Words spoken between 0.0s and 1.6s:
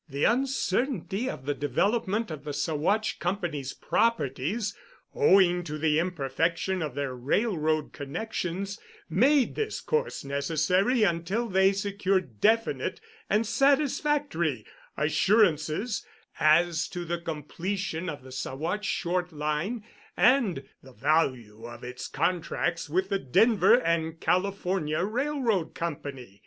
The uncertainty of the